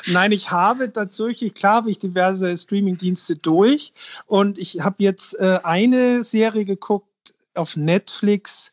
Nein, 0.07 0.31
ich 0.31 0.53
habe 0.53 0.93
tatsächlich, 0.93 1.55
klar 1.55 1.77
habe 1.77 1.91
ich 1.91 1.99
diverse 1.99 2.57
Streamingdienste 2.57 3.37
durch 3.37 3.93
und 4.27 4.57
ich 4.59 4.81
habe 4.81 4.97
jetzt 4.99 5.39
äh, 5.41 5.59
eine 5.65 6.23
Serie 6.23 6.65
geguckt 6.65 7.09
auf 7.55 7.77
Netflix, 7.77 8.72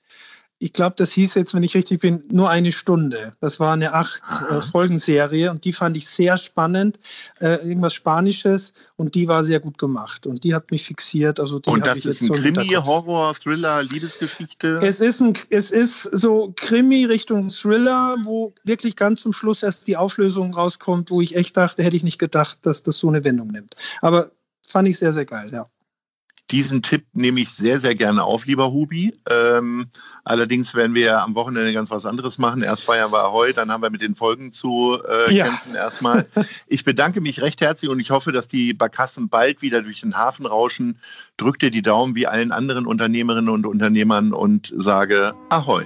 ich 0.62 0.74
glaube, 0.74 0.96
das 0.98 1.14
hieß 1.14 1.36
jetzt, 1.36 1.54
wenn 1.54 1.64
ich 1.64 1.74
richtig 1.74 2.02
bin, 2.02 2.22
nur 2.30 2.50
eine 2.50 2.74
Stunde. 2.74 3.34
Das 3.40 3.62
war 3.62 3.74
eine 3.74 3.94
acht 3.94 4.22
äh, 4.50 4.62
Folgenserie 4.62 5.52
und 5.52 5.64
die 5.64 5.72
fand 5.72 5.96
ich 5.96 6.06
sehr 6.06 6.36
spannend, 6.36 7.00
äh, 7.40 7.56
irgendwas 7.66 7.94
Spanisches 7.94 8.74
und 8.98 9.16
die 9.16 9.30
war 9.30 9.46
sehr 9.46 9.62
gut 9.62 9.78
gemacht 9.78 10.28
und 10.28 10.44
die 10.44 10.54
hat 10.54 10.70
mich 10.72 10.84
fixiert. 10.84 11.40
Also 11.40 11.60
die 11.60 11.70
und 11.70 11.88
das 11.88 12.06
ist 12.06 12.22
ein 12.22 12.26
so 12.26 12.34
Krimi, 12.34 12.74
Horror, 12.74 13.34
Thriller, 13.36 13.84
Liebesgeschichte. 13.84 14.82
Es 14.84 15.00
ist 15.00 15.22
ein, 15.22 15.34
es 15.50 15.72
ist 15.72 16.04
so 16.04 16.54
Krimi 16.58 17.06
Richtung 17.06 17.48
Thriller, 17.48 18.18
wo 18.24 18.54
wirklich 18.66 18.98
ganz 18.98 19.22
zum 19.22 19.32
Schluss 19.32 19.64
erst 19.64 19.88
die 19.88 19.96
Auflösung 19.96 20.54
rauskommt, 20.54 21.10
wo 21.10 21.22
ich 21.22 21.38
echt 21.38 21.56
dachte, 21.56 21.84
hätte 21.84 21.96
ich 21.96 22.04
nicht 22.04 22.20
gedacht, 22.20 22.60
dass 22.64 22.84
das 22.84 23.00
so 23.00 23.08
eine 23.08 23.24
Wendung 23.24 23.48
nimmt. 23.48 23.76
Aber 24.02 24.30
fand 24.68 24.90
ich 24.90 24.98
sehr 24.98 25.14
sehr 25.14 25.26
geil, 25.26 25.48
ja. 25.52 25.66
Diesen 26.52 26.82
Tipp 26.82 27.06
nehme 27.14 27.42
ich 27.42 27.50
sehr, 27.50 27.80
sehr 27.80 27.94
gerne 27.94 28.24
auf, 28.24 28.46
lieber 28.46 28.72
Hubi. 28.72 29.14
Ähm, 29.30 29.86
allerdings 30.24 30.74
werden 30.74 30.96
wir 30.96 31.06
ja 31.06 31.24
am 31.24 31.36
Wochenende 31.36 31.72
ganz 31.74 31.92
was 31.92 32.06
anderes 32.06 32.40
machen. 32.40 32.64
Erst 32.64 32.86
feiern 32.86 33.12
wir 33.12 33.24
Ahoi, 33.24 33.54
dann 33.54 33.72
haben 33.72 33.84
wir 33.84 33.92
mit 33.92 34.02
den 34.02 34.16
Folgen 34.16 34.52
zu 34.52 34.98
äh, 35.08 35.34
ja. 35.34 35.46
kämpfen 35.46 35.76
erstmal. 35.76 36.26
Ich 36.68 36.84
bedanke 36.84 37.22
mich 37.22 37.42
recht 37.42 37.62
herzlich 37.62 37.90
und 37.90 38.00
ich 38.00 38.12
hoffe, 38.12 38.32
dass 38.32 38.48
die 38.48 38.74
Barkassen 38.74 39.30
bald 39.30 39.62
wieder 39.62 39.82
durch 39.82 40.02
den 40.02 40.18
Hafen 40.18 40.46
rauschen. 40.46 41.00
Drück 41.38 41.60
dir 41.60 41.72
die 41.72 41.82
Daumen 41.82 42.16
wie 42.16 42.28
allen 42.28 42.52
anderen 42.52 42.86
Unternehmerinnen 42.86 43.50
und 43.50 43.66
Unternehmern 43.66 44.34
und 44.34 44.74
sage 44.76 45.34
Ahoi. 45.50 45.84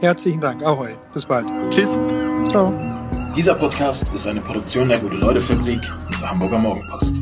Herzlichen 0.00 0.40
Dank. 0.40 0.62
Ahoi. 0.62 0.94
Bis 1.12 1.26
bald. 1.26 1.52
Tschüss. 1.70 1.90
Ciao. 2.48 2.72
Dieser 3.36 3.54
Podcast 3.54 4.06
ist 4.14 4.26
eine 4.26 4.40
Produktion 4.40 4.88
der 4.88 4.98
Gute-Leute-Fabrik 4.98 5.80
und 6.06 6.20
der 6.20 6.30
Hamburger 6.30 6.58
Morgenpost. 6.58 7.14